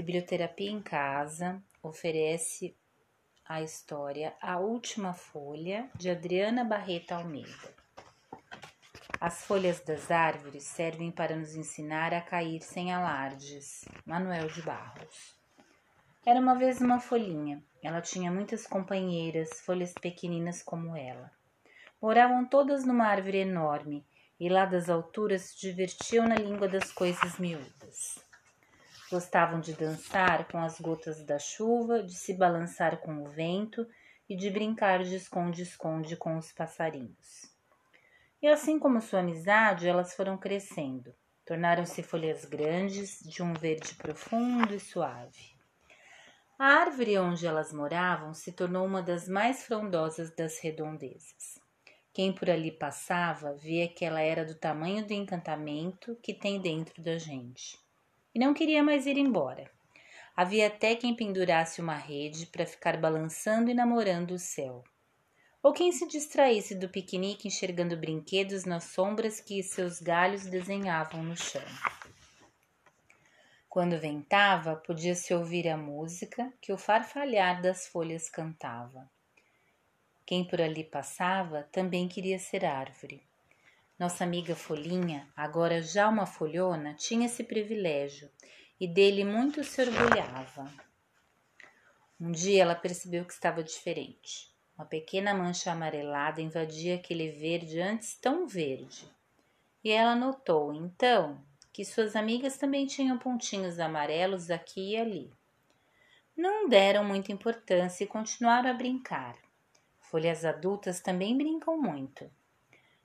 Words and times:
Biblioterapia 0.00 0.70
em 0.70 0.80
Casa 0.80 1.62
oferece 1.82 2.74
a 3.46 3.60
história 3.60 4.34
A 4.40 4.58
Última 4.58 5.12
Folha, 5.12 5.90
de 5.94 6.08
Adriana 6.08 6.64
Barreta 6.64 7.16
Almeida. 7.16 7.74
As 9.20 9.44
folhas 9.44 9.80
das 9.80 10.10
árvores 10.10 10.62
servem 10.64 11.10
para 11.10 11.36
nos 11.36 11.54
ensinar 11.54 12.14
a 12.14 12.22
cair 12.22 12.62
sem 12.62 12.90
alardes. 12.90 13.84
Manuel 14.06 14.48
de 14.48 14.62
Barros. 14.62 15.36
Era 16.24 16.40
uma 16.40 16.54
vez 16.54 16.80
uma 16.80 16.98
folhinha. 16.98 17.62
Ela 17.82 18.00
tinha 18.00 18.32
muitas 18.32 18.66
companheiras, 18.66 19.60
folhas 19.60 19.92
pequeninas 19.92 20.62
como 20.62 20.96
ela. 20.96 21.30
Moravam 22.00 22.46
todas 22.46 22.86
numa 22.86 23.06
árvore 23.06 23.40
enorme 23.40 24.06
e 24.40 24.48
lá 24.48 24.64
das 24.64 24.88
alturas 24.88 25.42
se 25.42 25.60
divertiam 25.60 26.26
na 26.26 26.36
língua 26.36 26.68
das 26.68 26.90
coisas 26.90 27.38
miúdas. 27.38 28.29
Gostavam 29.10 29.58
de 29.58 29.72
dançar 29.72 30.46
com 30.46 30.58
as 30.58 30.80
gotas 30.80 31.24
da 31.24 31.36
chuva, 31.36 32.00
de 32.00 32.14
se 32.14 32.32
balançar 32.32 32.98
com 32.98 33.24
o 33.24 33.28
vento 33.28 33.84
e 34.28 34.36
de 34.36 34.48
brincar 34.48 35.02
de 35.02 35.16
esconde-esconde 35.16 36.16
com 36.16 36.38
os 36.38 36.52
passarinhos. 36.52 37.50
E 38.40 38.46
assim 38.46 38.78
como 38.78 39.00
sua 39.00 39.18
amizade, 39.18 39.88
elas 39.88 40.14
foram 40.14 40.38
crescendo, 40.38 41.12
tornaram-se 41.44 42.04
folhas 42.04 42.44
grandes, 42.44 43.18
de 43.18 43.42
um 43.42 43.52
verde 43.52 43.96
profundo 43.96 44.72
e 44.72 44.78
suave. 44.78 45.56
A 46.56 46.66
árvore 46.66 47.18
onde 47.18 47.48
elas 47.48 47.72
moravam 47.72 48.32
se 48.32 48.52
tornou 48.52 48.86
uma 48.86 49.02
das 49.02 49.26
mais 49.26 49.66
frondosas 49.66 50.32
das 50.36 50.60
redondezas. 50.60 51.58
Quem 52.12 52.32
por 52.32 52.48
ali 52.48 52.70
passava 52.70 53.54
via 53.54 53.88
que 53.88 54.04
ela 54.04 54.20
era 54.20 54.44
do 54.44 54.54
tamanho 54.54 55.04
do 55.04 55.12
encantamento 55.12 56.14
que 56.22 56.32
tem 56.32 56.60
dentro 56.60 57.02
da 57.02 57.18
gente 57.18 57.76
e 58.34 58.38
não 58.38 58.54
queria 58.54 58.82
mais 58.82 59.06
ir 59.06 59.16
embora. 59.16 59.70
Havia 60.36 60.68
até 60.68 60.94
quem 60.94 61.14
pendurasse 61.14 61.80
uma 61.80 61.96
rede 61.96 62.46
para 62.46 62.64
ficar 62.64 62.96
balançando 62.96 63.70
e 63.70 63.74
namorando 63.74 64.32
o 64.32 64.38
céu. 64.38 64.84
Ou 65.62 65.72
quem 65.72 65.92
se 65.92 66.06
distraísse 66.06 66.74
do 66.74 66.88
piquenique 66.88 67.46
enxergando 67.46 67.96
brinquedos 67.96 68.64
nas 68.64 68.84
sombras 68.84 69.40
que 69.40 69.62
seus 69.62 70.00
galhos 70.00 70.46
desenhavam 70.46 71.22
no 71.22 71.36
chão. 71.36 71.62
Quando 73.68 74.00
ventava, 74.00 74.74
podia-se 74.74 75.32
ouvir 75.34 75.68
a 75.68 75.76
música 75.76 76.52
que 76.60 76.72
o 76.72 76.78
farfalhar 76.78 77.60
das 77.60 77.86
folhas 77.86 78.28
cantava. 78.28 79.08
Quem 80.26 80.44
por 80.44 80.60
ali 80.60 80.82
passava 80.82 81.68
também 81.70 82.08
queria 82.08 82.38
ser 82.38 82.64
árvore. 82.64 83.22
Nossa 84.00 84.24
amiga 84.24 84.56
Folhinha, 84.56 85.28
agora 85.36 85.82
já 85.82 86.08
uma 86.08 86.24
folhona, 86.24 86.94
tinha 86.94 87.26
esse 87.26 87.44
privilégio 87.44 88.30
e 88.80 88.88
dele 88.88 89.26
muito 89.26 89.62
se 89.62 89.78
orgulhava. 89.82 90.72
Um 92.18 92.32
dia 92.32 92.62
ela 92.62 92.74
percebeu 92.74 93.26
que 93.26 93.34
estava 93.34 93.62
diferente. 93.62 94.50
Uma 94.74 94.86
pequena 94.86 95.34
mancha 95.34 95.70
amarelada 95.70 96.40
invadia 96.40 96.94
aquele 96.94 97.30
verde 97.30 97.78
antes 97.78 98.16
tão 98.16 98.46
verde. 98.46 99.06
E 99.84 99.90
ela 99.90 100.16
notou, 100.16 100.72
então, 100.72 101.38
que 101.70 101.84
suas 101.84 102.16
amigas 102.16 102.56
também 102.56 102.86
tinham 102.86 103.18
pontinhos 103.18 103.78
amarelos 103.78 104.50
aqui 104.50 104.92
e 104.92 104.96
ali. 104.96 105.30
Não 106.34 106.70
deram 106.70 107.04
muita 107.04 107.32
importância 107.32 108.04
e 108.04 108.06
continuaram 108.06 108.70
a 108.70 108.72
brincar. 108.72 109.36
Folhas 110.00 110.42
adultas 110.42 111.02
também 111.02 111.36
brincam 111.36 111.76
muito. 111.78 112.30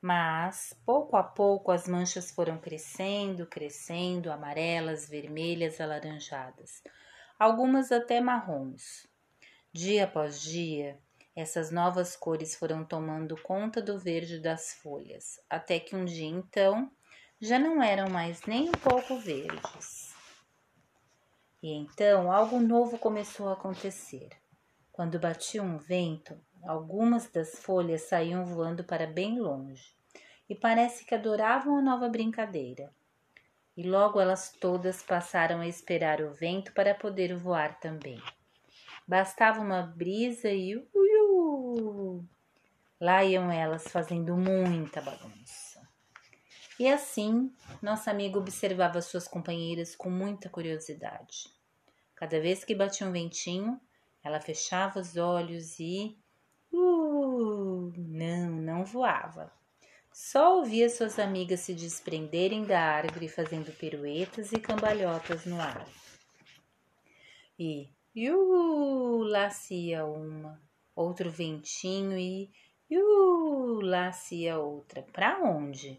Mas, 0.00 0.72
pouco 0.86 1.16
a 1.16 1.22
pouco, 1.24 1.72
as 1.72 1.88
manchas 1.88 2.30
foram 2.30 2.56
crescendo, 2.58 3.46
crescendo, 3.46 4.30
amarelas, 4.30 5.08
vermelhas, 5.08 5.80
alaranjadas, 5.80 6.82
algumas 7.38 7.90
até 7.90 8.20
marrons. 8.20 9.08
Dia 9.72 10.04
após 10.04 10.40
dia, 10.40 10.98
essas 11.34 11.70
novas 11.70 12.16
cores 12.16 12.54
foram 12.54 12.84
tomando 12.84 13.40
conta 13.42 13.82
do 13.82 13.98
verde 13.98 14.40
das 14.40 14.72
folhas, 14.74 15.40
até 15.48 15.80
que 15.80 15.94
um 15.94 16.04
dia 16.04 16.26
então 16.26 16.90
já 17.40 17.58
não 17.58 17.82
eram 17.82 18.08
mais 18.08 18.42
nem 18.42 18.68
um 18.68 18.72
pouco 18.72 19.18
verdes. 19.18 20.14
E 21.62 21.72
então 21.72 22.30
algo 22.30 22.60
novo 22.60 22.98
começou 22.98 23.48
a 23.48 23.52
acontecer. 23.52 24.30
Quando 24.92 25.18
batia 25.18 25.62
um 25.62 25.76
vento, 25.76 26.40
Algumas 26.64 27.30
das 27.30 27.58
folhas 27.58 28.02
saíam 28.02 28.44
voando 28.44 28.84
para 28.84 29.06
bem 29.06 29.38
longe 29.38 29.96
e 30.48 30.54
parece 30.54 31.04
que 31.04 31.14
adoravam 31.14 31.78
a 31.78 31.82
nova 31.82 32.08
brincadeira. 32.08 32.92
E 33.76 33.82
logo 33.82 34.20
elas 34.20 34.50
todas 34.50 35.02
passaram 35.02 35.60
a 35.60 35.68
esperar 35.68 36.20
o 36.20 36.32
vento 36.32 36.72
para 36.72 36.94
poder 36.94 37.36
voar 37.36 37.78
também. 37.78 38.20
Bastava 39.06 39.60
uma 39.60 39.82
brisa 39.82 40.50
e 40.50 40.76
uiu, 40.94 42.26
lá 43.00 43.24
iam 43.24 43.50
elas 43.50 43.86
fazendo 43.88 44.36
muita 44.36 45.00
bagunça. 45.00 45.88
E 46.78 46.86
assim, 46.86 47.52
nossa 47.82 48.10
amiga 48.10 48.38
observava 48.38 49.00
suas 49.00 49.26
companheiras 49.26 49.96
com 49.96 50.10
muita 50.10 50.48
curiosidade. 50.48 51.52
Cada 52.14 52.40
vez 52.40 52.64
que 52.64 52.74
batia 52.74 53.06
um 53.06 53.12
ventinho, 53.12 53.80
ela 54.22 54.40
fechava 54.40 55.00
os 55.00 55.16
olhos 55.16 55.78
e 55.80 56.16
Uh, 57.18 57.92
não, 57.96 58.50
não 58.50 58.84
voava. 58.84 59.52
Só 60.12 60.58
ouvia 60.58 60.88
suas 60.88 61.18
amigas 61.18 61.60
se 61.60 61.74
desprenderem 61.74 62.64
da 62.64 62.80
árvore 62.80 63.28
fazendo 63.28 63.72
piruetas 63.72 64.52
e 64.52 64.60
cambalhotas 64.60 65.44
no 65.44 65.60
ar. 65.60 65.86
E 67.58 67.88
iu, 68.14 69.22
lá 69.24 69.50
se 69.50 69.74
ia 69.74 70.04
uma, 70.04 70.60
outro 70.94 71.30
ventinho 71.30 72.16
e 72.16 72.50
iu, 72.88 73.80
lá 73.80 74.12
se 74.12 74.42
ia 74.42 74.58
outra. 74.58 75.02
Para 75.02 75.40
onde? 75.42 75.98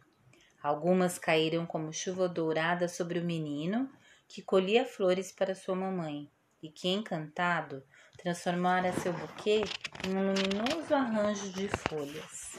Algumas 0.61 1.17
caíram 1.17 1.65
como 1.65 1.93
chuva 1.93 2.27
dourada 2.27 2.87
sobre 2.87 3.19
o 3.19 3.25
menino 3.25 3.89
que 4.27 4.41
colhia 4.41 4.85
flores 4.85 5.31
para 5.31 5.55
sua 5.55 5.75
mamãe 5.75 6.29
e 6.61 6.69
que, 6.69 6.89
encantado, 6.89 7.83
transformara 8.17 8.91
seu 8.93 9.13
buquê 9.13 9.63
em 10.07 10.15
um 10.15 10.33
luminoso 10.33 10.93
arranjo 10.93 11.51
de 11.51 11.67
folhas. 11.67 12.57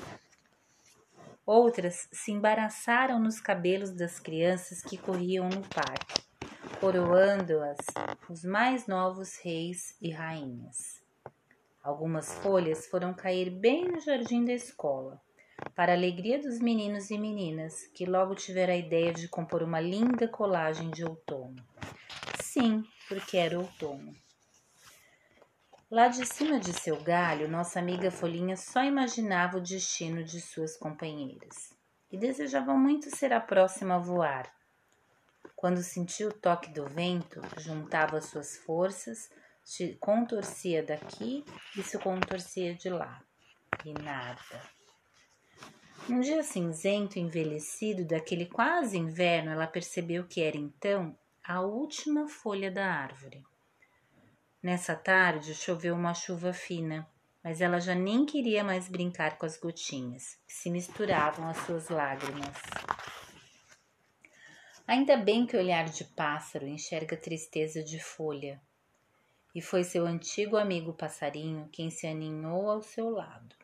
Outras 1.45 2.09
se 2.13 2.33
embaraçaram 2.33 3.19
nos 3.19 3.41
cabelos 3.41 3.91
das 3.91 4.19
crianças 4.19 4.83
que 4.83 4.97
corriam 4.97 5.49
no 5.49 5.63
parque, 5.69 6.23
coroando-as 6.79 7.79
os 8.29 8.45
mais 8.45 8.87
novos 8.87 9.37
reis 9.43 9.97
e 10.01 10.11
rainhas. 10.11 11.03
Algumas 11.83 12.33
folhas 12.35 12.87
foram 12.87 13.13
cair 13.13 13.51
bem 13.51 13.89
no 13.89 14.01
jardim 14.01 14.45
da 14.45 14.53
escola, 14.53 15.21
para 15.75 15.93
a 15.93 15.97
alegria 15.97 16.39
dos 16.39 16.61
meninos 16.61 17.11
e 17.11 17.19
meninas, 17.19 17.87
que 17.95 18.07
logo 18.07 18.35
tiveram 18.35 18.73
a 18.73 18.77
ideia 18.77 19.13
de 19.13 19.29
compor 19.29 19.63
uma 19.63 19.81
linda 19.81 20.29
colagem 20.29 20.91
de 20.91 21.05
outono. 21.05 21.57
Sim, 22.53 22.85
porque 23.07 23.37
era 23.37 23.57
outono. 23.57 24.13
Lá 25.89 26.09
de 26.09 26.27
cima 26.27 26.59
de 26.59 26.73
seu 26.73 27.01
galho, 27.01 27.49
nossa 27.49 27.79
amiga 27.79 28.11
Folhinha 28.11 28.57
só 28.57 28.83
imaginava 28.83 29.59
o 29.59 29.61
destino 29.61 30.25
de 30.25 30.41
suas 30.41 30.77
companheiras 30.77 31.73
e 32.11 32.19
desejava 32.19 32.75
muito 32.75 33.09
ser 33.15 33.33
a 33.33 33.39
próxima 33.39 33.95
a 33.95 33.99
voar. 34.01 34.53
Quando 35.55 35.81
sentiu 35.81 36.31
o 36.31 36.33
toque 36.33 36.73
do 36.73 36.89
vento, 36.89 37.41
juntava 37.57 38.21
suas 38.21 38.57
forças, 38.57 39.31
se 39.63 39.95
contorcia 40.01 40.83
daqui 40.83 41.45
e 41.77 41.85
se 41.85 41.97
contorcia 42.01 42.75
de 42.75 42.91
lá. 42.91 43.23
E 43.85 43.93
nada. 43.93 44.61
Um 46.09 46.19
dia 46.19 46.43
cinzento 46.43 47.17
envelhecido 47.17 48.05
daquele 48.05 48.47
quase 48.47 48.99
inverno, 48.99 49.53
ela 49.53 49.69
percebeu 49.69 50.27
que 50.27 50.43
era 50.43 50.57
então 50.57 51.17
a 51.43 51.61
última 51.63 52.29
folha 52.29 52.71
da 52.71 52.87
árvore. 52.87 53.43
Nessa 54.63 54.95
tarde 54.95 55.55
choveu 55.55 55.95
uma 55.95 56.13
chuva 56.13 56.53
fina, 56.53 57.09
mas 57.43 57.61
ela 57.61 57.81
já 57.81 57.95
nem 57.95 58.27
queria 58.27 58.63
mais 58.63 58.89
brincar 58.89 59.39
com 59.39 59.47
as 59.47 59.57
gotinhas, 59.57 60.39
que 60.47 60.53
se 60.53 60.69
misturavam 60.69 61.49
às 61.49 61.57
suas 61.59 61.89
lágrimas. 61.89 62.57
Ainda 64.87 65.17
bem 65.17 65.47
que 65.47 65.57
o 65.57 65.61
olhar 65.61 65.87
de 65.87 66.05
pássaro 66.05 66.67
enxerga 66.67 67.17
tristeza 67.17 67.83
de 67.83 67.99
folha, 67.99 68.61
e 69.55 69.63
foi 69.63 69.83
seu 69.83 70.07
antigo 70.07 70.57
amigo 70.57 70.93
passarinho 70.93 71.69
quem 71.73 71.91
se 71.91 72.07
aninhou 72.07 72.71
ao 72.71 72.83
seu 72.83 73.09
lado. 73.09 73.57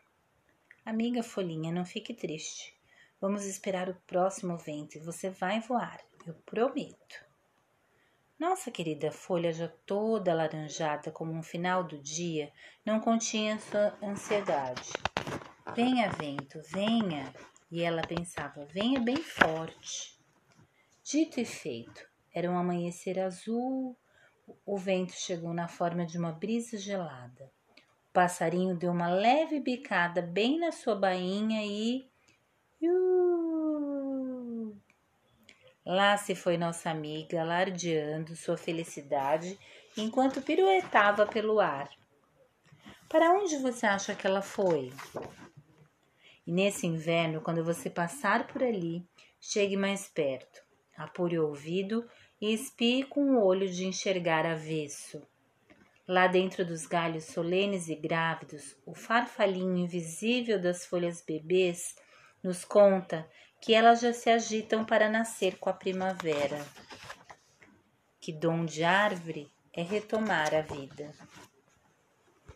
Amiga 0.83 1.21
folhinha, 1.21 1.71
não 1.71 1.85
fique 1.85 2.13
triste. 2.13 2.75
Vamos 3.21 3.45
esperar 3.45 3.87
o 3.89 3.95
próximo 4.07 4.57
vento 4.57 4.95
e 4.95 5.01
você 5.01 5.29
vai 5.29 5.59
voar, 5.59 5.99
eu 6.25 6.33
prometo. 6.45 7.26
Nossa 8.39 8.69
querida 8.69 9.11
folha 9.11 9.51
já 9.51 9.67
toda 9.67 10.31
alaranjada 10.31 11.11
como 11.11 11.33
um 11.33 11.41
final 11.41 11.83
do 11.83 11.97
dia 11.97 12.51
não 12.85 12.99
continha 12.99 13.59
sua 13.59 13.97
ansiedade. 14.01 14.93
Venha, 15.75 16.11
vento, 16.11 16.61
venha! 16.71 17.33
E 17.71 17.81
ela 17.81 18.03
pensava, 18.03 18.63
venha 18.65 18.99
bem 18.99 19.17
forte. 19.17 20.19
Dito 21.03 21.39
e 21.39 21.45
feito, 21.45 22.07
era 22.31 22.49
um 22.49 22.57
amanhecer 22.57 23.19
azul, 23.19 23.97
o 24.63 24.77
vento 24.77 25.13
chegou 25.13 25.51
na 25.51 25.67
forma 25.67 26.05
de 26.05 26.19
uma 26.19 26.31
brisa 26.31 26.77
gelada. 26.77 27.51
O 28.09 28.13
passarinho 28.13 28.77
deu 28.77 28.91
uma 28.91 29.09
leve 29.09 29.59
bicada 29.59 30.21
bem 30.21 30.59
na 30.59 30.71
sua 30.71 30.95
bainha 30.95 31.65
e. 31.65 32.07
Lá 35.89 36.17
se 36.17 36.35
foi 36.35 36.57
nossa 36.57 36.89
amiga, 36.89 37.39
alardeando 37.39 38.35
sua 38.35 38.57
felicidade 38.57 39.57
enquanto 39.95 40.41
piruetava 40.41 41.25
pelo 41.25 41.61
ar. 41.61 41.89
Para 43.07 43.31
onde 43.31 43.55
você 43.59 43.85
acha 43.85 44.13
que 44.13 44.27
ela 44.27 44.41
foi? 44.41 44.91
E 46.45 46.51
nesse 46.51 46.85
inverno, 46.85 47.39
quando 47.39 47.63
você 47.63 47.89
passar 47.89 48.47
por 48.47 48.61
ali, 48.61 49.01
chegue 49.39 49.77
mais 49.77 50.09
perto, 50.09 50.61
apure 50.97 51.39
o 51.39 51.47
ouvido 51.47 52.05
e 52.41 52.53
espie 52.53 53.03
com 53.03 53.21
o 53.21 53.45
olho 53.45 53.69
de 53.69 53.85
enxergar 53.85 54.45
avesso. 54.45 55.25
Lá 56.05 56.27
dentro 56.27 56.65
dos 56.65 56.85
galhos 56.85 57.23
solenes 57.23 57.87
e 57.87 57.95
grávidos, 57.95 58.75
o 58.85 58.93
farfalhinho 58.93 59.77
invisível 59.77 60.61
das 60.61 60.85
folhas 60.85 61.21
bebês 61.21 61.95
nos 62.43 62.65
conta 62.65 63.25
que 63.61 63.73
elas 63.73 64.01
já 64.01 64.13
se 64.13 64.29
agitam 64.29 64.85
para 64.85 65.09
nascer 65.09 65.57
com 65.57 65.69
a 65.69 65.73
primavera. 65.73 66.65
Que 68.19 68.31
dom 68.31 68.65
de 68.65 68.83
árvore 68.83 69.51
é 69.73 69.81
retomar 69.81 70.53
a 70.53 70.61
vida. 70.61 71.13